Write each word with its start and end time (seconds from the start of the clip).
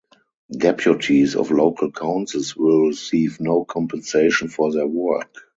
Deputies 0.57 1.35
of 1.35 1.51
local 1.51 1.91
councils 1.91 2.55
will 2.55 2.87
receive 2.87 3.39
no 3.39 3.63
compensation 3.63 4.47
for 4.47 4.71
their 4.73 4.87
work. 4.87 5.31